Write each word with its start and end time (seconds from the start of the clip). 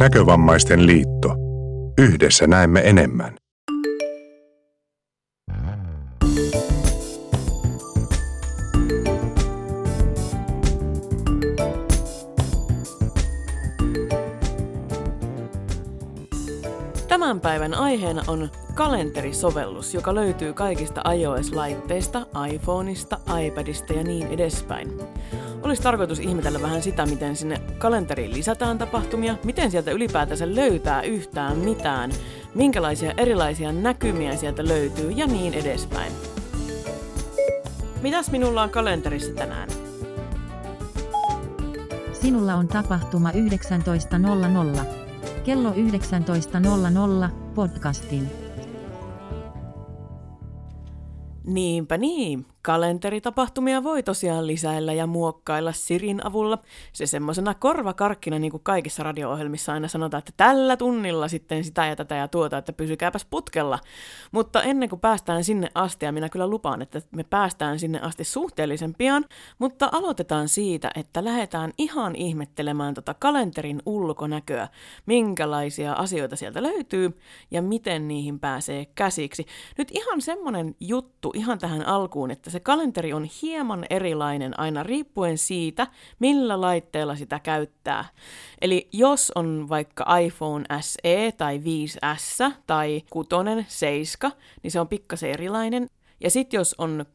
Näkövammaisten 0.00 0.86
liitto. 0.86 1.34
Yhdessä 1.98 2.46
näemme 2.46 2.80
enemmän. 2.84 3.36
Tämän 17.08 17.40
päivän 17.40 17.74
aiheena 17.74 18.22
on 18.28 18.50
kalenterisovellus, 18.74 19.94
joka 19.94 20.14
löytyy 20.14 20.52
kaikista 20.52 21.02
iOS-laitteista, 21.12 22.26
iPhoneista, 22.52 23.18
iPadista 23.46 23.92
ja 23.92 24.04
niin 24.04 24.26
edespäin. 24.26 24.92
Olisi 25.66 25.82
tarkoitus 25.82 26.20
ihmetellä 26.20 26.62
vähän 26.62 26.82
sitä, 26.82 27.06
miten 27.06 27.36
sinne 27.36 27.60
kalenteriin 27.78 28.32
lisätään 28.32 28.78
tapahtumia, 28.78 29.36
miten 29.44 29.70
sieltä 29.70 29.90
ylipäätänsä 29.90 30.54
löytää 30.54 31.02
yhtään 31.02 31.58
mitään, 31.58 32.10
minkälaisia 32.54 33.12
erilaisia 33.16 33.72
näkymiä 33.72 34.36
sieltä 34.36 34.64
löytyy 34.68 35.10
ja 35.10 35.26
niin 35.26 35.54
edespäin. 35.54 36.12
Mitäs 38.02 38.30
minulla 38.30 38.62
on 38.62 38.70
kalenterissa 38.70 39.32
tänään? 39.32 39.68
Sinulla 42.12 42.54
on 42.54 42.68
tapahtuma 42.68 43.30
19.00. 43.30 43.36
Kello 45.44 45.70
19.00 45.70 47.30
podcastin. 47.54 48.30
Niinpä 51.46 51.98
niin. 51.98 52.46
Kalenteritapahtumia 52.66 53.84
voi 53.84 54.02
tosiaan 54.02 54.46
lisäillä 54.46 54.92
ja 54.92 55.06
muokkailla 55.06 55.72
Sirin 55.72 56.26
avulla. 56.26 56.58
Se 56.92 57.06
semmoisena 57.06 57.54
korvakarkkina, 57.54 58.38
niin 58.38 58.50
kuin 58.50 58.62
kaikissa 58.62 59.02
radio-ohjelmissa 59.02 59.72
aina 59.72 59.88
sanotaan, 59.88 60.18
että 60.18 60.32
tällä 60.36 60.76
tunnilla 60.76 61.28
sitten 61.28 61.64
sitä 61.64 61.86
ja 61.86 61.96
tätä 61.96 62.14
ja 62.14 62.28
tuota, 62.28 62.58
että 62.58 62.72
pysykääpäs 62.72 63.26
putkella. 63.30 63.78
Mutta 64.32 64.62
ennen 64.62 64.88
kuin 64.88 65.00
päästään 65.00 65.44
sinne 65.44 65.68
asti, 65.74 66.06
ja 66.06 66.12
minä 66.12 66.28
kyllä 66.28 66.46
lupaan, 66.46 66.82
että 66.82 67.02
me 67.10 67.24
päästään 67.24 67.78
sinne 67.78 68.00
asti 68.00 68.24
suhteellisen 68.24 68.94
pian, 68.94 69.24
mutta 69.58 69.88
aloitetaan 69.92 70.48
siitä, 70.48 70.90
että 70.94 71.24
lähdetään 71.24 71.72
ihan 71.78 72.16
ihmettelemään 72.16 72.94
tota 72.94 73.14
kalenterin 73.14 73.82
ulkonäköä, 73.86 74.68
minkälaisia 75.06 75.92
asioita 75.92 76.36
sieltä 76.36 76.62
löytyy 76.62 77.18
ja 77.50 77.62
miten 77.62 78.08
niihin 78.08 78.40
pääsee 78.40 78.86
käsiksi. 78.94 79.46
Nyt 79.78 79.88
ihan 79.90 80.20
semmoinen 80.20 80.74
juttu 80.80 81.32
ihan 81.34 81.58
tähän 81.58 81.86
alkuun, 81.86 82.30
että 82.30 82.55
se 82.56 82.60
kalenteri 82.60 83.12
on 83.12 83.28
hieman 83.42 83.84
erilainen 83.90 84.60
aina 84.60 84.82
riippuen 84.82 85.38
siitä, 85.38 85.86
millä 86.18 86.60
laitteella 86.60 87.16
sitä 87.16 87.38
käyttää. 87.38 88.04
Eli 88.60 88.88
jos 88.92 89.32
on 89.34 89.66
vaikka 89.68 90.18
iPhone 90.18 90.64
SE 90.80 91.32
tai 91.36 91.58
5S 91.58 92.52
tai 92.66 93.02
6, 93.10 93.28
7, 93.68 94.32
niin 94.62 94.70
se 94.70 94.80
on 94.80 94.88
pikkasen 94.88 95.30
erilainen. 95.30 95.90
Ja 96.20 96.30
sitten 96.30 96.58
jos 96.58 96.74
on 96.78 97.06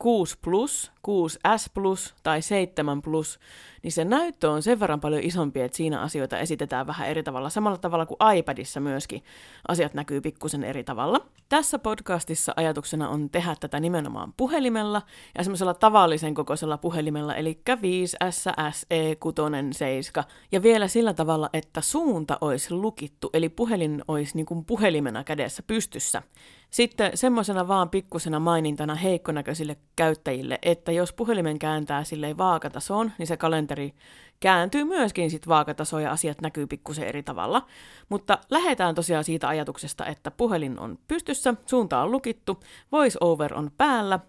6 0.00 0.38
Plus, 0.42 0.92
6S 1.08 1.70
Plus 1.74 2.14
tai 2.22 2.42
7 2.42 3.02
Plus, 3.02 3.38
niin 3.82 3.92
se 3.92 4.04
näyttö 4.04 4.50
on 4.50 4.62
sen 4.62 4.80
verran 4.80 5.00
paljon 5.00 5.22
isompi, 5.22 5.60
että 5.60 5.76
siinä 5.76 6.00
asioita 6.00 6.38
esitetään 6.38 6.86
vähän 6.86 7.08
eri 7.08 7.22
tavalla. 7.22 7.50
Samalla 7.50 7.78
tavalla 7.78 8.06
kuin 8.06 8.18
iPadissa 8.36 8.80
myöskin 8.80 9.22
asiat 9.68 9.94
näkyy 9.94 10.20
pikkusen 10.20 10.64
eri 10.64 10.84
tavalla. 10.84 11.26
Tässä 11.48 11.78
podcastissa 11.78 12.52
ajatuksena 12.56 13.08
on 13.08 13.30
tehdä 13.30 13.56
tätä 13.60 13.80
nimenomaan 13.80 14.32
puhelimella 14.36 15.02
ja 15.38 15.44
semmoisella 15.44 15.74
tavallisen 15.74 16.34
kokoisella 16.34 16.78
puhelimella, 16.78 17.34
eli 17.34 17.60
5S, 17.70 18.72
SE, 18.72 19.16
6, 19.20 19.36
7. 19.72 20.24
Ja 20.52 20.62
vielä 20.62 20.88
sillä 20.88 21.14
tavalla, 21.14 21.50
että 21.52 21.80
suunta 21.80 22.38
olisi 22.40 22.74
lukittu, 22.74 23.30
eli 23.32 23.48
puhelin 23.48 24.02
olisi 24.08 24.36
niin 24.36 24.46
kuin 24.46 24.64
puhelimena 24.64 25.24
kädessä 25.24 25.62
pystyssä. 25.62 26.22
Sitten 26.70 27.10
semmoisena 27.14 27.68
vaan 27.68 27.90
pikkusena 27.90 28.40
mainintana 28.40 28.94
heikkonäköisille 28.94 29.76
käyttäjille, 29.96 30.58
että 30.62 30.92
jos 30.92 31.12
puhelimen 31.12 31.58
kääntää 31.58 32.04
silleen 32.04 32.38
vaakatasoon, 32.38 33.12
niin 33.18 33.26
se 33.26 33.36
kalenteri 33.36 33.94
kääntyy 34.40 34.84
myöskin 34.84 35.30
sitten 35.30 35.48
vaakatasoon 35.48 36.02
ja 36.02 36.10
asiat 36.10 36.40
näkyy 36.40 36.66
pikkusen 36.66 37.06
eri 37.06 37.22
tavalla. 37.22 37.66
Mutta 38.08 38.38
lähdetään 38.50 38.94
tosiaan 38.94 39.24
siitä 39.24 39.48
ajatuksesta, 39.48 40.06
että 40.06 40.30
puhelin 40.30 40.78
on 40.78 40.98
pystyssä, 41.08 41.54
suunta 41.66 42.02
on 42.02 42.12
lukittu, 42.12 42.60
voice 42.92 43.18
over 43.20 43.54
on 43.54 43.70
päällä 43.76 44.20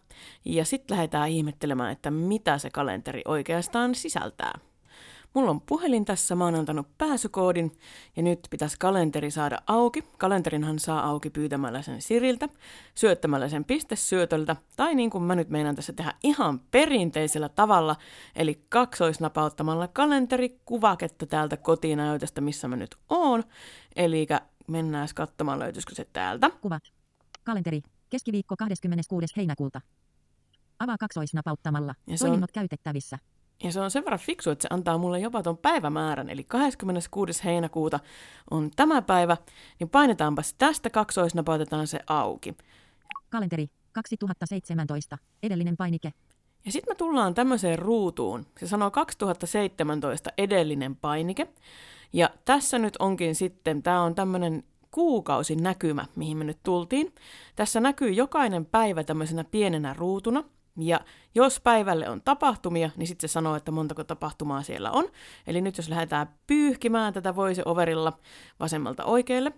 ja 0.45 0.65
sitten 0.65 0.95
lähdetään 0.95 1.29
ihmettelemään, 1.29 1.91
että 1.91 2.11
mitä 2.11 2.57
se 2.57 2.69
kalenteri 2.69 3.21
oikeastaan 3.25 3.95
sisältää. 3.95 4.70
Mulla 5.33 5.49
on 5.49 5.61
puhelin 5.61 6.05
tässä, 6.05 6.35
mä 6.35 6.43
oon 6.45 6.55
antanut 6.55 6.97
pääsykoodin 6.97 7.71
ja 8.15 8.23
nyt 8.23 8.39
pitäisi 8.49 8.77
kalenteri 8.79 9.31
saada 9.31 9.57
auki. 9.67 10.03
Kalenterinhan 10.17 10.79
saa 10.79 11.05
auki 11.05 11.29
pyytämällä 11.29 11.81
sen 11.81 12.01
Siriltä, 12.01 12.49
syöttämällä 12.95 13.49
sen 13.49 13.65
pistesyötöltä 13.65 14.55
tai 14.75 14.95
niin 14.95 15.09
kuin 15.09 15.23
mä 15.23 15.35
nyt 15.35 15.49
meinaan 15.49 15.75
tässä 15.75 15.93
tehdä 15.93 16.13
ihan 16.23 16.59
perinteisellä 16.59 17.49
tavalla, 17.49 17.95
eli 18.35 18.65
kaksoisnapauttamalla 18.69 19.87
kalenterikuvaketta 19.87 21.25
täältä 21.25 21.57
kotinäytöstä, 21.57 22.41
missä 22.41 22.67
mä 22.67 22.75
nyt 22.75 22.95
oon. 23.09 23.43
Eli 23.95 24.27
mennään 24.67 25.07
katsomaan, 25.15 25.59
löytyisikö 25.59 25.95
se 25.95 26.07
täältä. 26.13 26.49
Kuvat. 26.61 26.83
Kalenteri. 27.43 27.81
Keskiviikko 28.09 28.55
26. 28.57 29.33
heinäkuuta. 29.37 29.81
Avaa 30.79 30.97
kaksoisnapauttamalla. 30.99 31.95
Ja 32.07 32.17
se 32.17 32.23
on- 32.23 32.29
Toiminnot 32.29 32.51
käytettävissä. 32.51 33.17
Ja 33.63 33.71
se 33.71 33.79
on 33.79 33.91
sen 33.91 34.05
verran 34.05 34.19
fiksu, 34.19 34.49
että 34.49 34.61
se 34.61 34.67
antaa 34.71 34.97
mulle 34.97 35.19
jopa 35.19 35.43
ton 35.43 35.57
päivämäärän, 35.57 36.29
eli 36.29 36.43
26. 36.43 37.43
heinäkuuta 37.43 37.99
on 38.51 38.71
tämä 38.75 39.01
päivä, 39.01 39.37
niin 39.79 39.89
painetaanpas 39.89 40.53
tästä 40.53 40.89
kaksoisnapautetaan 40.89 41.87
se 41.87 41.99
auki. 42.07 42.55
Kalenteri. 43.29 43.67
2017. 43.93 45.17
Edellinen 45.43 45.77
painike. 45.77 46.13
Ja 46.65 46.71
sitten 46.71 46.91
me 46.91 46.95
tullaan 46.95 47.33
tämmöiseen 47.33 47.79
ruutuun. 47.79 48.45
Se 48.59 48.67
sanoo 48.67 48.91
2017 48.91 50.29
edellinen 50.37 50.95
painike. 50.95 51.47
Ja 52.13 52.29
tässä 52.45 52.79
nyt 52.79 52.97
onkin 52.99 53.35
sitten, 53.35 53.83
tämä 53.83 54.01
on 54.01 54.15
tämmöinen 54.15 54.63
kuukausin 54.91 55.63
näkymä, 55.63 56.05
mihin 56.15 56.37
me 56.37 56.43
nyt 56.43 56.63
tultiin. 56.63 57.15
Tässä 57.55 57.79
näkyy 57.79 58.09
jokainen 58.09 58.65
päivä 58.65 59.03
tämmöisenä 59.03 59.43
pienenä 59.43 59.93
ruutuna. 59.93 60.43
Ja 60.77 60.99
jos 61.35 61.59
päivälle 61.59 62.09
on 62.09 62.21
tapahtumia, 62.21 62.89
niin 62.97 63.07
sitten 63.07 63.29
se 63.29 63.33
sanoo, 63.33 63.55
että 63.55 63.71
montako 63.71 64.03
tapahtumaa 64.03 64.63
siellä 64.63 64.91
on. 64.91 65.05
Eli 65.47 65.61
nyt 65.61 65.77
jos 65.77 65.89
lähdetään 65.89 66.27
pyyhkimään 66.47 67.13
tätä 67.13 67.35
voice 67.35 67.61
overilla 67.65 68.19
vasemmalta 68.59 69.05
oikealle, 69.05 69.51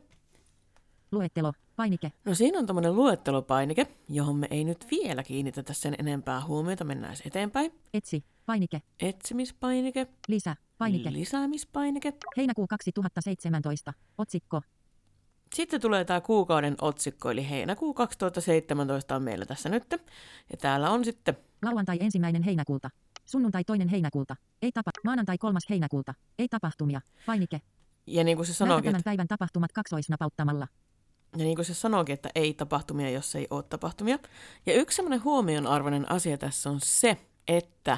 Luettelo. 1.14 1.54
Painike. 1.76 2.12
No 2.26 2.34
siinä 2.34 2.60
on 2.60 2.66
tämmöinen 2.66 2.96
luettelopainike, 2.96 3.88
johon 4.10 4.36
me 4.36 4.48
ei 4.50 4.64
nyt 4.64 4.88
vielä 4.92 5.24
kiinnitetä 5.24 5.74
sen 5.74 5.96
enempää 6.00 6.46
huomiota, 6.46 6.84
mennään 6.84 7.16
eteenpäin. 7.26 7.72
Etsi. 7.94 8.24
Painike. 8.46 8.82
Etsimispainike, 9.00 10.08
Lisä. 10.28 10.56
Painike. 10.78 11.14
lisäämispainike. 11.14 12.14
Heinäkuu 12.38 12.68
2017. 12.68 13.94
Otsikko. 14.18 14.62
Sitten 15.54 15.82
tulee 15.82 16.06
tämä 16.06 16.22
kuukauden 16.22 16.76
otsikko, 16.82 17.32
eli 17.32 17.50
heinäkuu 17.50 17.94
2017 17.94 19.16
on 19.16 19.24
meillä 19.24 19.46
tässä 19.46 19.70
nyt. 19.70 19.84
Ja 20.52 20.58
täällä 20.62 20.90
on 20.90 21.06
sitten, 21.06 21.38
Lauantai 21.64 21.98
ensimmäinen 22.00 22.44
heinäkuuta. 22.44 22.90
Sunnuntai 23.26 23.64
toinen 23.64 23.88
heinäkuuta. 23.88 24.36
Ei 24.62 24.72
tapa. 24.72 24.92
Maanantai 25.04 25.38
kolmas 25.38 25.64
heinäkuuta. 25.70 26.14
Ei 26.40 26.48
tapahtumia. 26.48 27.02
Painike. 27.26 27.62
ja 28.08 28.24
niin 28.24 28.38
kuin 28.38 28.46
se 28.46 28.52
Näytä 28.52 28.58
sanookin, 28.58 28.84
tämän 28.84 29.00
että, 29.00 29.10
päivän 29.10 29.28
tapahtumat 29.28 29.72
kaksoisnapauttamalla. 29.72 30.68
ja 31.38 31.44
niin 31.44 31.56
kuin 31.56 31.66
se 31.66 31.74
sanookin, 31.74 32.14
että 32.14 32.30
ei 32.36 32.54
tapahtumia, 32.54 33.10
jos 33.10 33.36
ei 33.36 33.48
ole 33.50 33.64
tapahtumia. 33.64 34.20
Ja 34.66 34.74
yksi 34.74 34.96
semmoinen 34.96 35.24
huomionarvoinen 35.24 36.12
asia 36.12 36.38
tässä 36.38 36.70
on 36.70 36.80
se, 36.84 37.18
että 37.48 37.98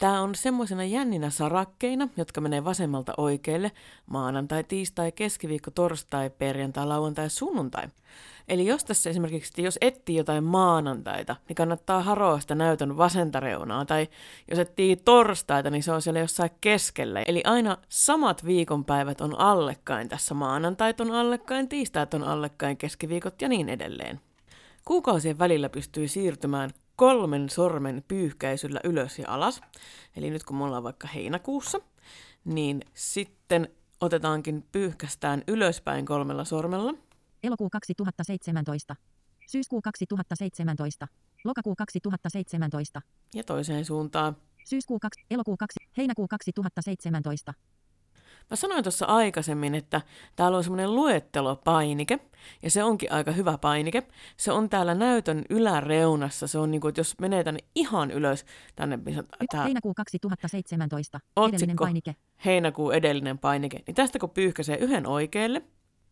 Tämä 0.00 0.20
on 0.20 0.34
semmoisena 0.34 0.84
jänninä 0.84 1.30
sarakkeina, 1.30 2.08
jotka 2.16 2.40
menee 2.40 2.64
vasemmalta 2.64 3.12
oikealle, 3.16 3.72
maanantai, 4.06 4.64
tiistai, 4.64 5.12
keskiviikko, 5.12 5.70
torstai, 5.70 6.30
perjantai, 6.30 6.86
lauantai, 6.86 7.30
sunnuntai. 7.30 7.88
Eli 8.48 8.66
jos 8.66 8.84
tässä 8.84 9.10
esimerkiksi, 9.10 9.62
jos 9.62 9.78
etsii 9.80 10.16
jotain 10.16 10.44
maanantaita, 10.44 11.36
niin 11.48 11.56
kannattaa 11.56 12.02
haroa 12.02 12.40
sitä 12.40 12.54
näytön 12.54 12.96
vasenta 12.96 13.40
reunaa, 13.40 13.84
tai 13.84 14.08
jos 14.50 14.58
etsii 14.58 14.96
torstaita, 14.96 15.70
niin 15.70 15.82
se 15.82 15.92
on 15.92 16.02
siellä 16.02 16.20
jossain 16.20 16.50
keskellä. 16.60 17.22
Eli 17.26 17.42
aina 17.44 17.76
samat 17.88 18.44
viikonpäivät 18.44 19.20
on 19.20 19.38
allekkain 19.40 20.08
tässä, 20.08 20.34
maanantait 20.34 21.00
on 21.00 21.10
allekkain, 21.10 21.68
tiistait 21.68 22.14
on 22.14 22.24
allekkain, 22.24 22.76
keskiviikot 22.76 23.42
ja 23.42 23.48
niin 23.48 23.68
edelleen. 23.68 24.20
Kuukausien 24.84 25.38
välillä 25.38 25.68
pystyy 25.68 26.08
siirtymään 26.08 26.70
kolmen 27.00 27.50
sormen 27.50 28.04
pyyhkäisyllä 28.08 28.80
ylös 28.84 29.18
ja 29.18 29.24
alas. 29.28 29.60
Eli 30.16 30.30
nyt 30.30 30.44
kun 30.44 30.56
me 30.56 30.64
ollaan 30.64 30.82
vaikka 30.82 31.08
heinäkuussa, 31.08 31.80
niin 32.44 32.80
sitten 32.94 33.68
otetaankin 34.00 34.64
pyyhkästään 34.72 35.42
ylöspäin 35.48 36.06
kolmella 36.06 36.44
sormella. 36.44 36.94
Elokuu 37.42 37.70
2017. 37.70 38.96
Syyskuu 39.46 39.82
2017. 39.82 41.08
Lokakuu 41.44 41.76
2017. 41.76 43.02
Ja 43.34 43.44
toiseen 43.44 43.84
suuntaan. 43.84 44.36
Syyskuu 44.64 44.98
2. 44.98 45.24
Elokuu 45.30 45.56
2. 45.56 45.80
Heinäkuu 45.96 46.28
2017. 46.28 47.54
Mä 48.50 48.56
sanoin 48.56 48.84
tuossa 48.84 49.06
aikaisemmin, 49.06 49.74
että 49.74 50.00
täällä 50.36 50.56
on 50.56 50.64
semmoinen 50.64 50.94
luettelopainike, 50.94 52.18
ja 52.62 52.70
se 52.70 52.84
onkin 52.84 53.12
aika 53.12 53.32
hyvä 53.32 53.58
painike. 53.58 54.02
Se 54.36 54.52
on 54.52 54.68
täällä 54.68 54.94
näytön 54.94 55.44
yläreunassa. 55.50 56.46
Se 56.46 56.58
on 56.58 56.70
niin 56.70 56.80
kuin, 56.80 56.88
että 56.88 57.00
jos 57.00 57.14
menee 57.20 57.44
tänne 57.44 57.60
ihan 57.74 58.10
ylös, 58.10 58.44
tänne 58.76 58.96
missä 58.96 59.24
tää 59.52 59.64
Heinäkuu 59.64 59.94
2017. 59.94 61.20
Otsikko. 61.36 61.56
Edellinen 61.56 61.76
painike. 61.76 62.14
heinäkuun 62.44 62.94
edellinen 62.94 63.38
painike, 63.38 63.82
niin 63.86 63.94
tästä 63.94 64.18
kun 64.18 64.30
pyyhkäisee 64.30 64.76
yhden 64.76 65.06
oikealle, 65.06 65.62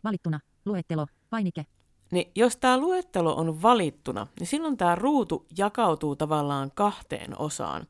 Valittuna. 0.05 0.41
Luettelo. 0.67 1.07
Painike. 1.31 1.67
niin 2.11 2.33
jos 2.35 2.57
tämä 2.57 2.79
luettelo 2.79 3.35
on 3.35 3.63
valittuna, 3.63 4.27
niin 4.39 4.47
silloin 4.47 4.77
tämä 4.77 4.95
ruutu 4.95 5.47
jakautuu 5.59 6.17
tavallaan 6.17 6.71
kahteen 6.75 7.39
osaan. 7.41 7.87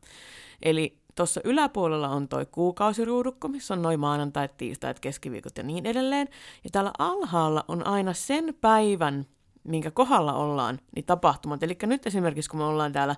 Eli 0.62 0.98
tuossa 1.18 1.40
yläpuolella 1.44 2.08
on 2.08 2.28
toi 2.28 2.46
kuukausiruudukko, 2.46 3.48
missä 3.48 3.74
on 3.74 3.82
noin 3.82 4.00
maanantait, 4.00 4.56
tiistait, 4.56 5.00
keskiviikot 5.00 5.56
ja 5.56 5.62
niin 5.62 5.86
edelleen. 5.86 6.28
Ja 6.64 6.70
täällä 6.70 6.92
alhaalla 6.98 7.64
on 7.68 7.86
aina 7.86 8.12
sen 8.12 8.54
päivän, 8.60 9.26
minkä 9.64 9.90
kohdalla 9.90 10.34
ollaan, 10.34 10.78
niin 10.94 11.04
tapahtumat. 11.04 11.62
Eli 11.62 11.78
nyt 11.82 12.06
esimerkiksi 12.06 12.50
kun 12.50 12.60
me 12.60 12.64
ollaan 12.64 12.92
täällä, 12.92 13.16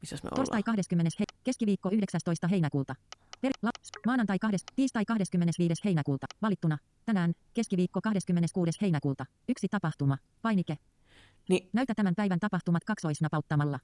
missä 0.00 0.16
me 0.16 0.28
ollaan? 0.32 0.36
Torstai 0.36 0.62
20. 0.62 1.10
He, 1.20 1.24
keskiviikko 1.44 1.88
19. 1.92 2.48
heinäkuuta. 2.48 2.94
Per, 3.40 3.52
la, 3.62 3.70
maanantai 4.06 4.38
2. 4.38 4.56
Tiistai 4.76 5.04
25. 5.04 5.82
heinäkuuta. 5.84 6.26
Valittuna. 6.42 6.78
Tänään. 7.06 7.32
Keskiviikko 7.54 8.00
26. 8.00 8.78
heinäkuuta. 8.80 9.26
Yksi 9.48 9.68
tapahtuma. 9.68 10.18
Painike. 10.42 10.78
Niin 11.48 11.68
Näytä 11.72 11.94
tämän 11.94 12.14
päivän 12.14 12.40
tapahtumat 12.40 12.84
kaksoisnapauttamalla. 12.84 13.80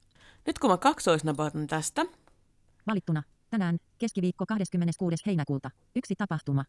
nyt 0.47 0.59
kun 0.59 0.69
mä 0.69 0.77
kaksoisnapautan 0.77 1.67
tästä, 1.67 2.05
Valittuna. 2.87 3.23
Tänään. 3.49 3.77
Keskiviikko 3.97 4.45
26. 4.45 5.15
heinäkuuta. 5.25 5.71
Yksi 5.95 6.15
tapahtuma. 6.17 6.65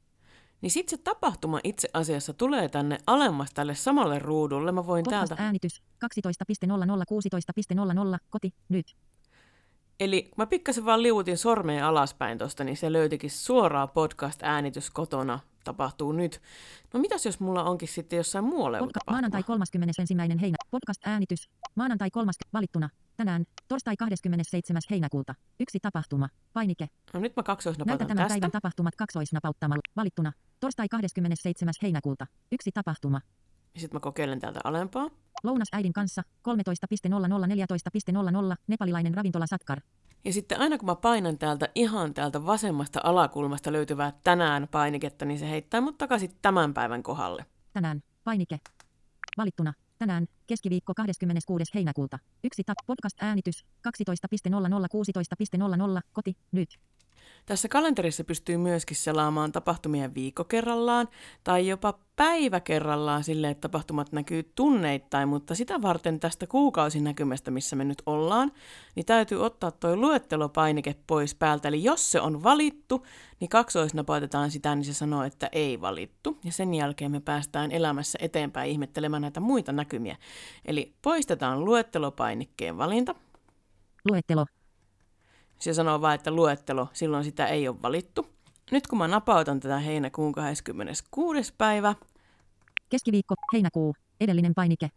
niin 0.61 0.71
sitten 0.71 0.99
se 0.99 1.03
tapahtuma 1.05 1.61
itse 1.65 1.89
asiassa 1.93 2.33
tulee 2.33 2.69
tänne 2.69 2.99
alemmas 3.07 3.51
tälle 3.55 3.75
samalle 3.75 4.19
ruudulle. 4.19 4.73
Mä 4.73 4.87
voin 4.87 5.05
Podcast 5.05 5.29
täältä 5.29 5.43
äänitys. 5.45 5.83
12.0016.00. 6.23 8.19
Koti. 8.31 8.55
Nyt. 8.69 8.97
Eli 10.01 10.23
kun 10.23 10.35
mä 10.37 10.47
pikkasen 10.47 10.85
vaan 10.85 11.03
liuutin 11.03 11.39
sormeen 11.39 11.85
alaspäin 11.85 12.39
tosta, 12.39 12.65
niin 12.65 12.77
se 12.77 12.93
löytikin 12.93 13.31
suoraa 13.31 13.87
podcast-äänitys 13.87 14.91
kotona 14.91 15.39
tapahtuu 15.65 16.13
nyt. 16.13 16.41
No 16.95 17.01
mitäs 17.01 17.27
jos 17.27 17.41
mulla 17.41 17.65
onkin 17.65 17.89
sitten 17.89 18.17
jossain 18.17 18.45
muualla 18.45 18.79
joku 18.79 18.91
Podca- 18.91 19.11
maanantai 19.11 19.43
31. 19.43 20.15
heinä. 20.41 20.57
Podcast 20.71 21.01
äänitys. 21.07 21.49
Maanantai 21.75 22.11
30. 22.11 22.45
Valittuna. 22.53 22.89
Tänään. 23.19 23.45
Torstai 23.69 23.97
27. 23.97 24.83
heinäkuuta. 24.91 25.35
Yksi 25.61 25.79
tapahtuma. 25.83 26.29
Painike. 26.53 26.89
No 27.15 27.21
nyt 27.21 27.37
mä 27.37 27.41
Näytä 27.41 27.47
kaksoisnapautan 27.47 28.07
tämän 28.07 28.25
tästä. 28.25 28.35
päivän 28.35 28.51
tapahtumat 28.51 28.97
kaksoisnapauttamalla. 28.97 29.81
Valittuna. 29.97 30.33
Torstai 30.61 30.89
27. 30.89 31.75
heinäkuuta. 31.83 32.27
Yksi 32.53 32.71
tapahtuma. 32.75 33.21
Ja 33.75 33.81
sitten 33.81 33.97
mä 33.97 34.01
kokeilen 34.01 34.41
täältä 34.41 34.61
alempaa. 34.65 35.09
Lounas 35.45 35.69
äidin 35.73 35.93
kanssa. 35.93 36.23
13.0014.00. 36.49 38.57
Nepalilainen 38.67 39.15
ravintola 39.15 39.47
Satkar. 39.47 39.81
Ja 40.25 40.33
sitten 40.33 40.61
aina 40.61 40.79
kun 40.79 40.87
mä 40.87 40.95
painan 40.95 41.39
täältä 41.39 41.69
ihan 41.75 42.15
täältä 42.15 42.47
vasemmasta 42.47 43.01
alakulmasta 43.03 43.73
löytyvää 43.73 44.13
tänään 44.25 44.69
painiketta, 44.71 45.25
niin 45.25 45.39
se 45.39 45.51
heittää 45.51 45.81
mut 45.81 45.99
takaisin 45.99 46.31
tämän 46.43 46.75
päivän 46.75 47.03
kohdalle. 47.03 47.47
Tänään. 47.73 48.03
Painike. 48.25 48.59
Valittuna. 49.37 49.73
Tänään. 49.99 50.27
Keskiviikko 50.47 50.95
26. 50.95 51.65
heinäkuuta. 51.75 52.19
Yksi 52.45 52.65
tap. 52.65 52.77
Podcast 52.87 53.17
äänitys. 53.21 53.65
12.0016.00. 53.89 56.01
Koti. 56.13 56.37
Nyt. 56.53 56.79
Tässä 57.49 57.69
kalenterissa 57.69 58.25
pystyy 58.25 58.57
myöskin 58.57 58.97
selaamaan 58.97 59.53
tapahtumia 59.53 60.15
viikko 60.15 60.45
kerrallaan 60.45 61.09
tai 61.45 61.69
jopa 61.69 61.99
päivä 62.17 62.61
kerrallaan 62.61 63.25
silleen, 63.25 63.51
että 63.51 63.69
tapahtumat 63.69 64.13
näkyy 64.13 64.53
tunneittain, 64.55 65.29
mutta 65.29 65.55
sitä 65.55 65.83
varten 65.83 66.21
tästä 66.21 66.47
kuukausinäkymästä, 66.47 67.51
missä 67.51 67.77
me 67.77 67.85
nyt 67.85 68.03
ollaan, 68.07 68.53
niin 68.95 69.07
täytyy 69.07 69.45
ottaa 69.45 69.71
toi 69.71 69.97
luettelopainike 69.97 70.95
pois 71.07 71.35
päältä. 71.35 71.69
Eli 71.69 71.85
jos 71.85 72.11
se 72.11 72.21
on 72.21 72.43
valittu, 72.43 73.07
niin 73.41 73.49
kaksoisnapautetaan 73.49 74.51
sitä, 74.51 74.75
niin 74.75 74.85
se 74.85 74.95
sanoo, 74.95 75.23
että 75.23 75.49
ei 75.53 75.81
valittu. 75.81 76.39
Ja 76.45 76.53
sen 76.53 76.75
jälkeen 76.75 77.11
me 77.11 77.21
päästään 77.21 77.73
elämässä 77.73 78.19
eteenpäin 78.23 78.71
ihmettelemään 78.71 79.23
näitä 79.23 79.41
muita 79.41 79.73
näkymiä. 79.73 80.17
Eli 80.65 80.95
poistetaan 81.03 81.65
luettelopainikkeen 81.65 82.79
valinta. 82.79 83.15
Luettelo. 84.11 84.47
Se 85.59 85.75
sanoo 85.75 86.01
vain, 86.01 86.15
että 86.15 86.31
luettelo, 86.31 86.89
silloin 86.93 87.25
sitä 87.25 87.47
ei 87.47 87.69
ole 87.69 87.83
valittu. 87.83 88.27
Nyt 88.71 88.87
kun 88.87 88.99
mä 88.99 89.09
napautan 89.09 89.61
tätä 89.61 89.79
heinäkuun 89.79 90.33
26. 90.33 91.55
päivä, 91.59 91.95
Keskiviikko. 92.89 93.35
Heinäkuu. 93.53 93.95
Edellinen 94.21 94.55
painike. 94.55 94.91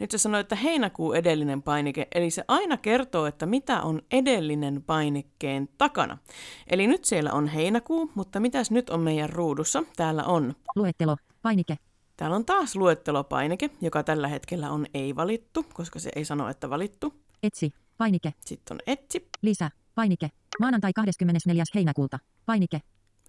nyt 0.00 0.10
se 0.10 0.18
sanoo, 0.18 0.40
että 0.40 0.56
heinäkuu 0.56 1.12
edellinen 1.12 1.62
painike, 1.62 2.08
eli 2.14 2.30
se 2.30 2.44
aina 2.48 2.76
kertoo, 2.76 3.26
että 3.26 3.46
mitä 3.46 3.82
on 3.82 4.02
edellinen 4.12 4.82
painikkeen 4.82 5.68
takana. 5.78 6.18
Eli 6.66 6.86
nyt 6.86 7.04
siellä 7.04 7.32
on 7.32 7.46
heinäkuu, 7.46 8.10
mutta 8.14 8.40
mitäs 8.40 8.70
nyt 8.70 8.90
on 8.90 9.00
meidän 9.00 9.30
ruudussa? 9.30 9.82
Täällä 9.96 10.24
on. 10.24 10.54
Luettelo. 10.76 11.16
Painike. 11.42 11.76
Täällä 12.16 12.36
on 12.36 12.44
taas 12.44 12.76
luettelopainike, 12.76 13.70
joka 13.80 14.02
tällä 14.02 14.28
hetkellä 14.28 14.70
on 14.70 14.86
ei 14.94 15.16
valittu, 15.16 15.64
koska 15.74 15.98
se 15.98 16.10
ei 16.16 16.24
sano, 16.24 16.48
että 16.48 16.70
valittu. 16.70 17.14
Etsi. 17.42 17.72
Painike. 17.98 18.34
Sitten 18.40 18.74
on 18.74 18.80
etsi. 18.86 19.28
Lisä. 19.42 19.70
Painike. 19.94 20.28
Maanantai 20.60 20.92
24. 20.92 21.64
heinäkuuta. 21.74 22.18
Painike. 22.46 22.80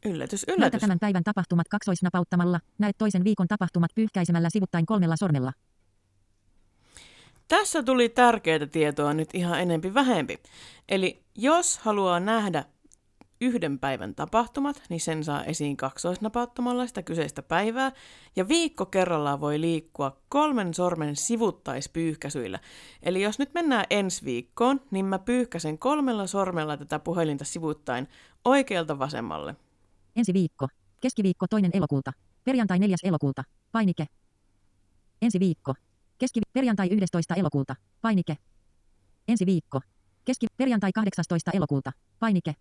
Yllätys, 0.05 0.45
Näytä 0.47 0.61
yllätys. 0.61 0.81
tämän 0.81 0.99
päivän 0.99 1.23
tapahtumat 1.23 1.67
kaksoisnapauttamalla. 1.69 2.59
Näet 2.77 2.97
toisen 2.97 3.23
viikon 3.23 3.47
tapahtumat 3.47 3.91
pyyhkäisemällä 3.95 4.49
sivuttain 4.49 4.85
kolmella 4.85 5.15
sormella. 5.15 5.53
Tässä 7.47 7.83
tuli 7.83 8.09
tärkeää 8.09 8.65
tietoa 8.65 9.13
nyt 9.13 9.29
ihan 9.33 9.59
enempi 9.61 9.93
vähempi. 9.93 10.39
Eli 10.89 11.23
jos 11.35 11.77
haluaa 11.77 12.19
nähdä 12.19 12.65
yhden 13.43 13.79
päivän 13.79 14.15
tapahtumat, 14.15 14.81
niin 14.89 14.99
sen 14.99 15.23
saa 15.23 15.43
esiin 15.43 15.77
kaksoisnapauttamalla 15.77 16.87
sitä 16.87 17.03
kyseistä 17.03 17.43
päivää, 17.43 17.91
ja 18.35 18.47
viikko 18.47 18.85
kerrallaan 18.85 19.41
voi 19.41 19.61
liikkua 19.61 20.21
kolmen 20.29 20.73
sormen 20.73 21.15
sivuttaispyyhkäisyillä. 21.15 22.59
Eli 23.03 23.21
jos 23.21 23.39
nyt 23.39 23.53
mennään 23.53 23.85
ensi 23.89 24.25
viikkoon, 24.25 24.81
niin 24.91 25.05
mä 25.05 25.19
pyyhkäsen 25.19 25.77
kolmella 25.77 26.27
sormella 26.27 26.77
tätä 26.77 26.99
puhelinta 26.99 27.45
sivuttain 27.45 28.07
oikealta 28.45 28.99
vasemmalle. 28.99 29.55
Ensi 30.15 30.33
viikko. 30.33 30.67
Keskiviikko 31.01 31.47
toinen 31.47 31.71
elokuuta. 31.73 32.13
Perjantai 32.43 32.79
4. 32.79 32.95
elokuuta. 33.03 33.43
Painike. 33.71 34.05
Ensi 35.21 35.39
viikko. 35.39 35.73
Keski 36.17 36.39
perjantai 36.53 36.87
11. 36.91 37.35
elokuuta. 37.35 37.75
Painike. 38.01 38.37
Ensi 39.27 39.45
viikko. 39.45 39.81
Keski 40.25 40.47
perjantai 40.57 40.91
18. 40.91 41.51
elokuuta. 41.53 41.91
Painike. 42.19 42.55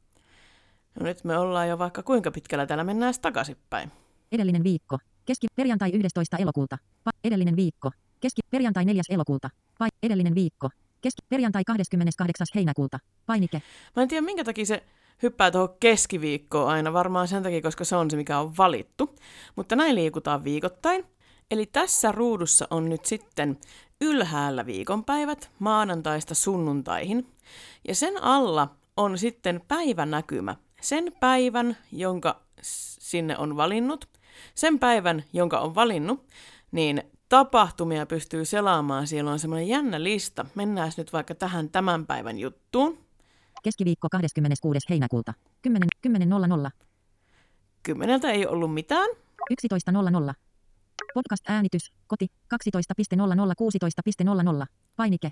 No 1.00 1.04
nyt 1.04 1.24
me 1.24 1.38
ollaan 1.38 1.68
jo 1.68 1.78
vaikka 1.78 2.02
kuinka 2.02 2.30
pitkällä 2.30 2.66
täällä 2.66 2.84
mennään 2.84 3.14
takaisinpäin. 3.22 3.92
Edellinen 4.32 4.64
viikko. 4.64 4.98
Keski 5.24 5.46
perjantai 5.56 5.90
11. 5.90 6.36
elokuuta. 6.36 6.78
Pa- 7.08 7.18
edellinen 7.24 7.56
viikko. 7.56 7.90
Keski 8.20 8.40
perjantai 8.50 8.84
4. 8.84 9.02
elokuuta. 9.08 9.50
Pa- 9.84 9.88
edellinen 10.02 10.34
viikko. 10.34 10.70
Keski 11.00 11.22
perjantai 11.28 11.64
28. 11.64 12.46
heinäkuuta. 12.54 12.98
Painike. 13.26 13.62
Mä 13.96 14.02
en 14.02 14.08
tiedä, 14.08 14.22
minkä 14.22 14.44
takia 14.44 14.66
se 14.66 14.82
hyppää 15.22 15.50
tuohon 15.50 15.76
keskiviikkoon 15.80 16.68
aina, 16.68 16.92
varmaan 16.92 17.28
sen 17.28 17.42
takia, 17.42 17.62
koska 17.62 17.84
se 17.84 17.96
on 17.96 18.10
se, 18.10 18.16
mikä 18.16 18.38
on 18.38 18.56
valittu. 18.58 19.16
Mutta 19.56 19.76
näin 19.76 19.94
liikutaan 19.94 20.44
viikoittain. 20.44 21.04
Eli 21.50 21.66
tässä 21.66 22.12
ruudussa 22.12 22.68
on 22.70 22.88
nyt 22.88 23.04
sitten 23.04 23.58
ylhäällä 24.00 24.66
viikonpäivät 24.66 25.50
maanantaista 25.58 26.34
sunnuntaihin. 26.34 27.26
Ja 27.88 27.94
sen 27.94 28.22
alla 28.22 28.68
on 28.96 29.18
sitten 29.18 29.60
päivänäkymä. 29.68 30.56
Sen 30.82 31.12
päivän, 31.20 31.76
jonka 31.92 32.42
sinne 32.62 33.38
on 33.38 33.56
valinnut, 33.56 34.08
sen 34.54 34.78
päivän, 34.78 35.24
jonka 35.32 35.60
on 35.60 35.74
valinnut, 35.74 36.26
niin 36.72 37.02
tapahtumia 37.28 38.06
pystyy 38.06 38.44
selaamaan. 38.44 39.06
Siellä 39.06 39.30
on 39.30 39.38
semmoinen 39.38 39.68
jännä 39.68 40.02
lista. 40.02 40.46
Mennään 40.54 40.92
nyt 40.96 41.12
vaikka 41.12 41.34
tähän 41.34 41.70
tämän 41.70 42.06
päivän 42.06 42.38
juttuun. 42.38 42.98
Keskiviikko 43.62 44.08
26. 44.10 44.78
heinäkuuta. 44.90 45.34
10. 45.62 45.88
10.00. 46.08 46.70
Kymmeneltä 47.82 48.30
ei 48.30 48.46
ollut 48.46 48.74
mitään. 48.74 49.10
11.00. 50.30 50.34
Podcast 51.14 51.44
äänitys. 51.48 51.92
Koti. 52.06 52.26
12.0016.00. 52.54 54.66
Painike. 54.96 55.30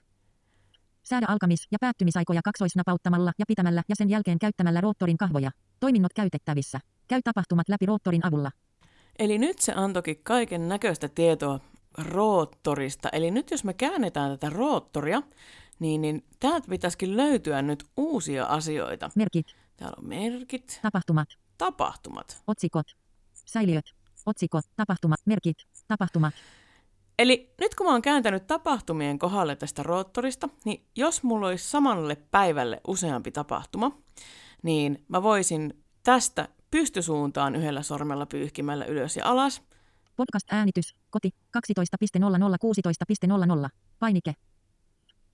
Säädä 1.03 1.27
alkamis- 1.27 1.67
ja 1.71 1.79
päättymisaikoja 1.81 2.41
kaksoisnapauttamalla 2.45 3.33
ja 3.39 3.45
pitämällä 3.49 3.83
ja 3.89 3.97
sen 3.97 4.11
jälkeen 4.11 4.39
käyttämällä 4.39 4.81
roottorin 4.81 5.19
kahvoja. 5.19 5.51
Toiminnot 5.81 6.13
käytettävissä. 6.13 6.81
Käy 7.09 7.21
tapahtumat 7.25 7.69
läpi 7.69 7.87
roottorin 7.87 8.27
avulla. 8.27 8.51
Eli 9.19 9.39
nyt 9.39 9.59
se 9.59 9.73
antoikin 9.77 10.21
kaiken 10.23 10.69
näköistä 10.69 11.09
tietoa 11.09 11.61
roottorista. 11.99 13.09
Eli 13.09 13.31
nyt 13.31 13.51
jos 13.51 13.65
me 13.65 13.75
käännetään 13.75 14.31
tätä 14.31 14.51
roottoria, 14.51 15.23
niin, 15.79 16.03
niin 16.03 16.25
täältä 16.41 16.69
pitäisikin 16.69 17.17
löytyä 17.17 17.63
nyt 17.63 17.85
uusia 17.97 18.45
asioita. 18.45 19.11
Merkit. 19.17 19.47
Täällä 19.77 19.97
on 19.99 20.09
merkit, 20.09 20.79
Tapahtumat. 20.83 21.29
tapahtumat. 21.59 22.43
Otsikot. 22.47 22.87
Säiliöt. 23.35 23.85
Otsikko. 24.27 24.61
Tapahtuma. 24.77 25.15
Merkit. 25.25 25.57
Tapahtumat. 25.89 26.35
Eli 27.21 27.55
nyt 27.61 27.75
kun 27.75 27.87
mä 27.87 27.93
oon 27.93 28.03
kääntänyt 28.03 28.47
tapahtumien 28.47 29.19
kohdalle 29.19 29.57
tästä 29.57 29.83
roottorista, 29.83 30.49
niin 30.65 30.85
jos 30.97 31.23
mulla 31.23 31.47
olisi 31.47 31.71
samalle 31.71 32.17
päivälle 32.31 32.81
useampi 32.87 33.31
tapahtuma, 33.31 33.99
niin 34.63 35.05
mä 35.09 35.23
voisin 35.23 35.85
tästä 36.03 36.49
pystysuuntaan 36.71 37.57
yhdellä 37.57 37.83
sormella 37.83 38.27
pyyhkimällä 38.27 38.85
ylös 38.85 39.17
ja 39.17 39.27
alas. 39.27 39.63
Podcast-äänitys. 40.17 40.95
Koti. 41.11 41.31
12.00.16.00. 41.59 43.69
Painike. 43.99 44.35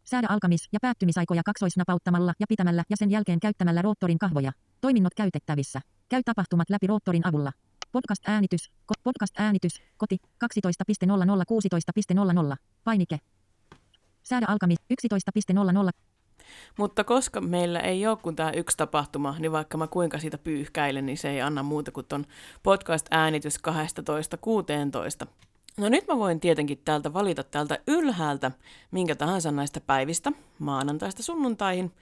Säädä 0.05 0.26
alkamis- 0.31 0.69
ja 0.73 0.78
päättymisaikoja 0.83 1.43
kaksoisnapauttamalla 1.45 2.33
ja 2.40 2.47
pitämällä 2.49 2.85
ja 2.90 2.97
sen 2.97 3.11
jälkeen 3.11 3.40
käyttämällä 3.40 3.83
roottorin 3.83 4.19
kahvoja. 4.19 4.52
Toiminnot 4.81 5.14
käytettävissä. 5.14 5.81
Käy 6.09 6.23
tapahtumat 6.25 6.71
läpi 6.71 6.87
roottorin 6.87 7.26
avulla. 7.26 7.52
Podcast-äänitys. 7.97 8.71
Podcast-äänitys. 9.05 9.83
Koti. 9.97 10.19
12.00.16.00. 10.45 12.57
Painike. 12.85 13.21
Säädä 14.23 14.47
alkamis. 14.49 14.79
11.00. 15.15 15.91
Mutta 16.79 17.05
koska 17.05 17.41
meillä 17.41 17.81
ei 17.81 18.07
ole 18.07 18.17
kuin 18.17 18.37
tämä 18.37 18.50
yksi 18.50 18.76
tapahtuma, 18.76 19.35
niin 19.38 19.53
vaikka 19.53 19.79
mä 19.79 19.87
kuinka 19.87 20.19
siitä 20.19 20.38
pyyhkäilen, 20.38 21.07
niin 21.07 21.19
se 21.19 21.31
ei 21.31 21.41
anna 21.41 21.62
muuta 21.62 21.91
kuin 21.91 22.07
ton 22.07 22.26
podcast-äänitys 22.62 23.59
12.16. 25.25 25.29
No 25.76 25.88
nyt 25.88 26.07
mä 26.09 26.19
voin 26.19 26.41
tietenkin 26.41 26.81
täältä 26.85 27.12
valita 27.12 27.43
täältä 27.43 27.79
ylhäältä 27.87 28.50
minkä 28.91 29.15
tahansa 29.15 29.50
näistä 29.50 29.81
päivistä, 29.81 30.33
maanantaista 30.59 31.23
sunnuntaihin, 31.23 31.93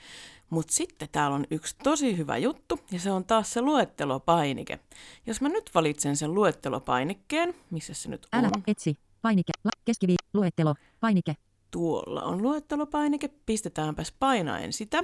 mutta 0.50 0.72
sitten 0.72 1.08
täällä 1.12 1.34
on 1.34 1.44
yksi 1.50 1.76
tosi 1.82 2.16
hyvä 2.16 2.36
juttu, 2.36 2.80
ja 2.90 3.00
se 3.00 3.12
on 3.12 3.24
taas 3.24 3.52
se 3.52 3.60
luettelopainike. 3.62 4.78
Jos 5.26 5.40
mä 5.40 5.48
nyt 5.48 5.70
valitsen 5.74 6.16
sen 6.16 6.34
luettelopainikkeen, 6.34 7.54
missä 7.70 7.94
se 7.94 8.08
nyt 8.08 8.26
Älä 8.32 8.46
on? 8.56 8.62
etsi. 8.66 8.98
Painike. 9.22 9.52
Keskivi. 9.84 10.14
Luettelo. 10.34 10.74
Painike. 11.00 11.36
Tuolla 11.70 12.22
on 12.22 12.42
luettelopainike, 12.42 13.28
pistetäänpäs 13.46 14.12
painaen 14.12 14.72
sitä. 14.72 15.02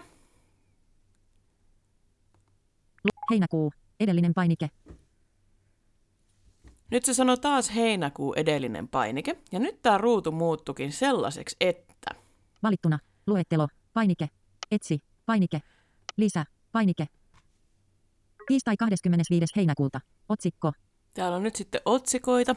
Heinäkuu. 3.30 3.72
Edellinen 4.00 4.34
painike. 4.34 4.70
Nyt 6.90 7.04
se 7.04 7.14
sanoo 7.14 7.36
taas 7.36 7.74
heinäkuu 7.74 8.34
edellinen 8.34 8.88
painike, 8.88 9.36
ja 9.52 9.58
nyt 9.58 9.82
tämä 9.82 9.98
ruutu 9.98 10.32
muuttukin 10.32 10.92
sellaiseksi, 10.92 11.56
että 11.60 12.10
Valittuna. 12.62 12.98
Luettelo. 13.26 13.68
Painike. 13.92 14.28
Etsi. 14.70 15.00
Painike. 15.30 15.62
Lisä. 16.16 16.44
Painike. 16.72 17.06
Tiistai 18.46 18.76
25. 18.76 19.52
heinäkuuta. 19.56 20.00
Otsikko. 20.28 20.72
täällä 21.14 21.36
on 21.36 21.42
nyt 21.42 21.56
sitten 21.56 21.80
otsikoita, 21.84 22.56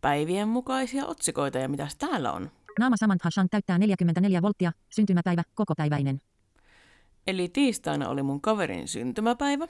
päivien 0.00 0.48
mukaisia 0.48 1.06
otsikoita, 1.06 1.58
ja 1.58 1.68
mitäs 1.68 1.96
täällä 1.96 2.32
on? 2.32 2.50
Naama 2.78 2.96
Samantha 2.96 3.28
täyttää 3.50 3.78
44 3.78 4.42
volttia. 4.42 4.72
Syntymäpäivä. 4.90 5.42
Kokopäiväinen. 5.54 6.20
Eli 7.26 7.48
tiistaina 7.48 8.08
oli 8.08 8.22
mun 8.22 8.40
kaverin 8.40 8.88
syntymäpäivä, 8.88 9.68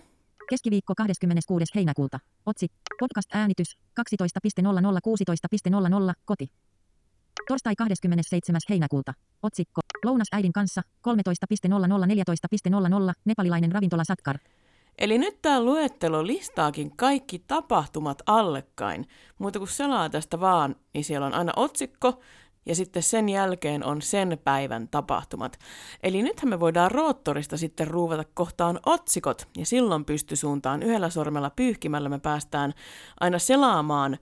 Keskiviikko 0.50 0.94
26. 0.96 1.64
heinäkuuta. 1.74 2.18
Otsi. 2.46 2.66
Podcast-äänitys. 3.00 3.78
12.00.16.00. 4.00 6.12
Koti. 6.24 6.50
Torstai 7.48 7.76
27. 7.76 8.60
heinäkuuta. 8.70 9.14
Otsikko. 9.42 9.80
Lounas 10.04 10.28
äidin 10.32 10.52
kanssa. 10.52 10.82
13.00.14.00. 11.08 13.12
Nepalilainen 13.24 13.72
ravintola 13.72 14.04
Satkar. 14.04 14.38
Eli 14.98 15.18
nyt 15.18 15.42
tämä 15.42 15.62
luettelo 15.62 16.26
listaakin 16.26 16.96
kaikki 16.96 17.38
tapahtumat 17.38 18.22
allekkain. 18.26 19.06
Muuta 19.38 19.58
kuin 19.58 19.68
selaa 19.68 20.10
tästä 20.10 20.40
vaan, 20.40 20.76
niin 20.94 21.04
siellä 21.04 21.26
on 21.26 21.34
aina 21.34 21.52
otsikko 21.56 22.20
ja 22.66 22.74
sitten 22.74 23.02
sen 23.02 23.28
jälkeen 23.28 23.84
on 23.84 24.02
sen 24.02 24.38
päivän 24.44 24.88
tapahtumat. 24.88 25.58
Eli 26.02 26.22
nythän 26.22 26.48
me 26.48 26.60
voidaan 26.60 26.90
roottorista 26.90 27.56
sitten 27.56 27.88
ruuvata 27.88 28.24
kohtaan 28.34 28.80
otsikot 28.86 29.48
ja 29.56 29.66
silloin 29.66 30.04
pystysuuntaan 30.04 30.82
yhdellä 30.82 31.10
sormella 31.10 31.50
pyyhkimällä 31.50 32.08
me 32.08 32.18
päästään 32.18 32.72
aina 33.20 33.38
selaamaan 33.38 34.18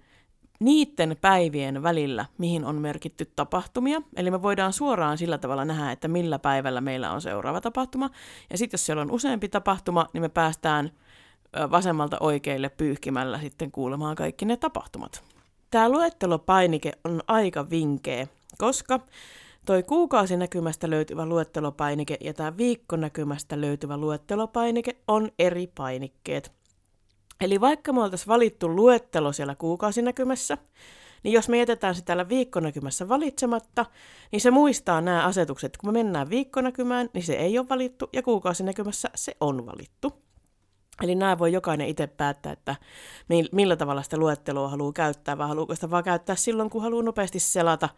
niiden 0.60 1.16
päivien 1.20 1.82
välillä, 1.82 2.24
mihin 2.38 2.64
on 2.64 2.76
merkitty 2.76 3.32
tapahtumia. 3.36 4.02
Eli 4.16 4.30
me 4.30 4.42
voidaan 4.42 4.72
suoraan 4.72 5.18
sillä 5.18 5.38
tavalla 5.38 5.64
nähdä, 5.64 5.92
että 5.92 6.08
millä 6.08 6.38
päivällä 6.38 6.80
meillä 6.80 7.12
on 7.12 7.20
seuraava 7.20 7.60
tapahtuma. 7.60 8.10
Ja 8.50 8.58
sitten 8.58 8.78
jos 8.78 8.86
siellä 8.86 9.02
on 9.02 9.10
useampi 9.10 9.48
tapahtuma, 9.48 10.06
niin 10.12 10.22
me 10.22 10.28
päästään 10.28 10.90
vasemmalta 11.70 12.16
oikeille 12.20 12.68
pyyhkimällä 12.68 13.40
sitten 13.40 13.70
kuulemaan 13.70 14.16
kaikki 14.16 14.44
ne 14.44 14.56
tapahtumat. 14.56 15.24
Tämä 15.70 15.88
luettelopainike 15.88 16.92
on 17.04 17.22
aika 17.26 17.70
vinkeä, 17.70 18.26
koska 18.58 19.00
toi 19.66 19.82
kuukausinäkymästä 19.82 20.90
löytyvä 20.90 21.26
luettelopainike 21.26 22.16
ja 22.20 22.34
tämä 22.34 22.56
viikkonäkymästä 22.56 23.60
löytyvä 23.60 23.96
luettelopainike 23.96 24.96
on 25.08 25.30
eri 25.38 25.66
painikkeet. 25.66 26.59
Eli 27.40 27.60
vaikka 27.60 27.92
me 27.92 28.02
oltaisiin 28.02 28.28
valittu 28.28 28.76
luettelo 28.76 29.32
siellä 29.32 29.54
kuukausinäkymässä, 29.54 30.58
niin 31.22 31.32
jos 31.32 31.48
me 31.48 31.58
jätetään 31.58 31.94
se 31.94 32.02
täällä 32.02 32.28
viikkonäkymässä 32.28 33.08
valitsematta, 33.08 33.86
niin 34.32 34.40
se 34.40 34.50
muistaa 34.50 35.00
nämä 35.00 35.24
asetukset. 35.24 35.76
Kun 35.76 35.88
me 35.88 35.92
mennään 35.92 36.30
viikkonäkymään, 36.30 37.08
niin 37.14 37.24
se 37.24 37.32
ei 37.32 37.58
ole 37.58 37.68
valittu, 37.68 38.08
ja 38.12 38.22
kuukausinäkymässä 38.22 39.10
se 39.14 39.36
on 39.40 39.66
valittu. 39.66 40.12
Eli 41.02 41.14
nämä 41.14 41.38
voi 41.38 41.52
jokainen 41.52 41.88
itse 41.88 42.06
päättää, 42.06 42.52
että 42.52 42.76
mi- 43.28 43.48
millä 43.52 43.76
tavalla 43.76 44.02
sitä 44.02 44.16
luettelua 44.16 44.68
haluaa 44.68 44.92
käyttää, 44.92 45.38
vai 45.38 45.48
haluaako 45.48 45.74
sitä 45.74 45.90
vaan 45.90 46.04
käyttää 46.04 46.36
silloin, 46.36 46.70
kun 46.70 46.82
haluaa 46.82 47.02
nopeasti 47.02 47.38
selata 47.38 47.88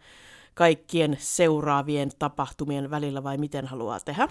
kaikkien 0.53 1.17
seuraavien 1.19 2.09
tapahtumien 2.19 2.89
välillä, 2.89 3.23
vai 3.23 3.37
miten 3.37 3.67
haluaa 3.67 3.99
tehdä. 3.99 4.27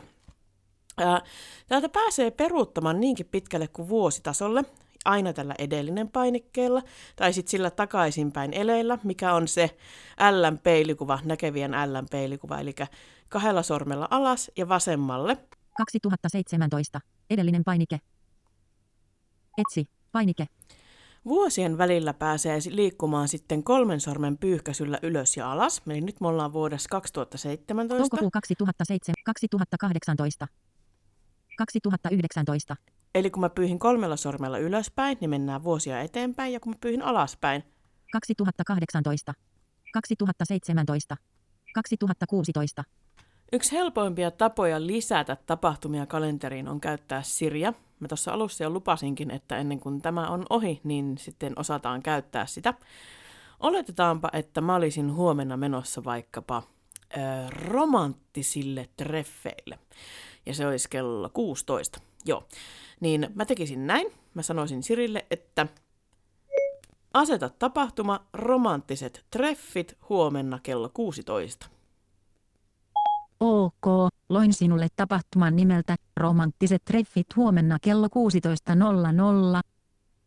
Ää, 0.99 1.23
Täältä 1.69 1.88
pääsee 1.88 2.31
peruuttamaan 2.31 3.00
niinkin 3.00 3.28
pitkälle 3.31 3.69
kuin 3.69 3.88
vuositasolle, 3.88 4.64
aina 5.04 5.32
tällä 5.32 5.54
edellinen 5.59 6.09
painikkeella, 6.09 6.82
tai 7.16 7.32
sitten 7.32 7.50
sillä 7.50 7.71
takaisinpäin 7.71 8.52
eleillä, 8.52 8.99
mikä 9.04 9.35
on 9.35 9.49
se 9.49 9.76
L-peilikuva, 10.30 11.18
näkevien 11.25 11.73
L-peilikuva, 11.73 12.59
eli 12.59 12.75
kahdella 13.28 13.62
sormella 13.62 14.09
alas 14.11 14.50
ja 14.56 14.68
vasemmalle. 14.68 15.38
2017. 15.76 17.00
Edellinen 17.30 17.64
painike. 17.64 18.00
Etsi. 19.59 19.88
Painike. 20.12 20.47
Vuosien 21.25 21.78
välillä 21.78 22.14
pääsee 22.14 22.59
liikkumaan 22.68 23.28
sitten 23.28 23.64
kolmen 23.64 24.00
sormen 24.00 24.38
pyyhkäisyllä 24.38 24.99
ylös 25.02 25.37
ja 25.37 25.52
alas. 25.52 25.82
Eli 25.87 26.00
nyt 26.00 26.21
me 26.21 26.28
ollaan 26.28 26.52
vuodessa 26.52 26.88
2017. 26.88 27.99
Toukokuu 27.99 28.30
2007. 28.30 29.14
2018. 29.25 30.47
2019. 31.59 32.76
Eli 33.14 33.31
kun 33.31 33.40
mä 33.40 33.50
pyyhin 33.50 33.78
kolmella 33.78 34.16
sormella 34.16 34.59
ylöspäin, 34.59 35.19
niin 35.21 35.31
mennään 35.31 35.64
vuosia 35.64 36.00
eteenpäin, 36.00 36.52
ja 36.52 36.61
kun 36.61 36.73
mä 36.73 36.78
pyyhin 36.81 37.02
alaspäin, 37.02 37.64
2018. 38.12 39.35
2017. 39.92 41.16
2016. 41.75 42.85
Yksi 43.52 43.73
helpoimpia 43.73 44.31
tapoja 44.31 44.87
lisätä 44.87 45.37
tapahtumia 45.47 46.07
kalenteriin 46.07 46.69
on 46.69 46.81
käyttää 46.81 47.23
Siriä. 47.23 47.73
Mä 48.00 48.09
tuossa 48.09 48.33
alussa 48.33 48.64
jo 48.64 48.71
lupasinkin, 48.71 49.31
että 49.31 49.57
ennen 49.57 49.81
kuin 49.81 50.02
tämä 50.02 50.28
on 50.28 50.47
ohi, 50.50 50.81
niin 50.85 51.19
sitten 51.19 51.52
osataan 51.57 52.02
käyttää 52.02 52.47
sitä. 52.47 52.75
Oletetaanpa, 53.61 54.28
että 54.33 54.61
mä 54.61 54.75
olisin 54.75 55.14
huomenna 55.14 55.57
menossa 55.57 56.04
vaikkapa 56.04 56.62
ö, 57.16 57.19
romanttisille 57.50 58.88
treffeille. 58.97 59.78
Ja 60.47 60.54
se 60.54 60.66
olisi 60.66 60.90
kello 60.90 61.31
16. 61.33 62.00
Joo. 62.25 62.49
Niin 63.00 63.29
mä 63.35 63.45
tekisin 63.45 63.87
näin. 63.87 64.12
Mä 64.35 64.43
sanoisin 64.43 64.83
Sirille, 64.83 65.26
että 65.31 65.67
aseta 67.14 67.49
tapahtuma 67.49 68.26
romanttiset 68.33 69.25
treffit 69.31 69.99
huomenna 70.09 70.59
kello 70.62 70.91
16. 70.95 71.67
Ok, 73.41 74.12
loin 74.29 74.52
sinulle 74.52 74.88
tapahtuman 74.97 75.57
nimeltä 75.57 75.97
Romanttiset 76.17 76.85
treffit 76.85 77.26
huomenna 77.37 77.79
kello 77.83 78.07
16.00. 78.07 79.61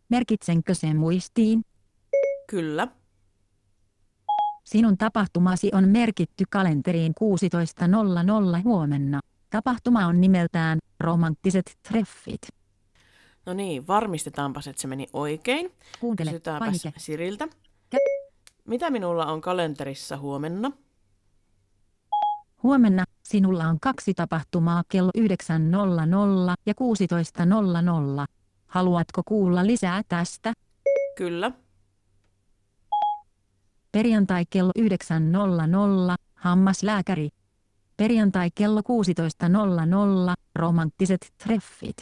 Merkitsenkö 0.09 0.73
sen 0.73 0.97
muistiin? 0.97 1.65
Kyllä. 2.47 2.87
Sinun 4.63 4.97
tapahtumasi 4.97 5.69
on 5.73 5.89
merkitty 5.89 6.43
kalenteriin 6.49 7.13
16.00 8.57 8.63
huomenna. 8.63 9.19
Tapahtuma 9.49 10.05
on 10.07 10.21
nimeltään 10.21 10.79
Romanttiset 10.99 11.77
treffit. 11.89 12.41
No 13.45 13.53
niin, 13.53 13.87
varmistetaanpas, 13.87 14.67
että 14.67 14.81
se 14.81 14.87
meni 14.87 15.07
oikein. 15.13 15.71
Kuuntele. 15.99 16.29
Kysytäänpäs 16.31 16.67
Painike. 16.83 16.99
Siriltä. 16.99 17.45
Kä- 17.95 18.31
Mitä 18.67 18.89
minulla 18.89 19.25
on 19.25 19.41
kalenterissa 19.41 20.17
huomenna? 20.17 20.71
Huomenna 22.63 23.03
sinulla 23.23 23.63
on 23.67 23.77
kaksi 23.81 24.13
tapahtumaa 24.13 24.83
kello 24.89 25.11
9.00 25.17 25.23
ja 26.65 26.73
16.00. 28.21 28.25
Haluatko 28.67 29.21
kuulla 29.25 29.65
lisää 29.67 30.01
tästä? 30.07 30.53
Kyllä. 31.17 31.51
Perjantai 33.91 34.43
kello 34.49 34.71
9.00, 34.79 36.15
hammaslääkäri. 36.35 37.29
Perjantai 37.97 38.49
kello 38.55 38.81
16.00, 38.81 40.33
romanttiset 40.55 41.33
treffit. 41.43 41.95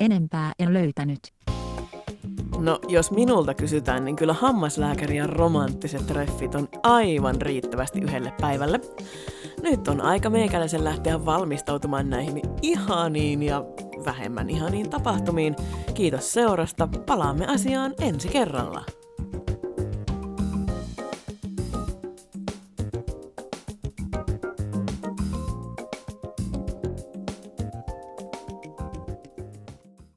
Enempää 0.00 0.52
en 0.58 0.74
löytänyt. 0.74 1.20
No, 2.58 2.78
jos 2.88 3.10
minulta 3.10 3.54
kysytään, 3.54 4.04
niin 4.04 4.16
kyllä 4.16 4.32
hammaslääkäri 4.32 5.16
ja 5.16 5.26
romanttiset 5.26 6.06
treffit 6.06 6.54
on 6.54 6.68
aivan 6.82 7.42
riittävästi 7.42 8.00
yhdelle 8.00 8.32
päivälle. 8.40 8.80
Nyt 9.62 9.88
on 9.88 10.00
aika 10.00 10.30
meikäläisen 10.30 10.84
lähteä 10.84 11.24
valmistautumaan 11.24 12.10
näihin 12.10 12.42
ihaniin 12.62 13.42
ja 13.42 13.64
vähemmän 14.04 14.50
ihaniin 14.50 14.90
tapahtumiin. 14.90 15.56
Kiitos 15.94 16.32
seurasta, 16.32 16.88
palaamme 17.06 17.46
asiaan 17.46 17.94
ensi 18.00 18.28
kerralla. 18.28 18.84